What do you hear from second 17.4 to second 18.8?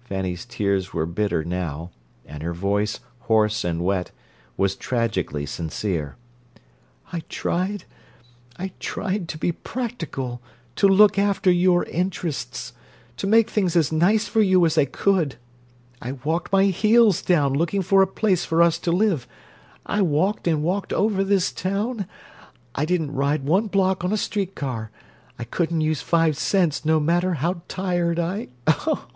looking for a place for us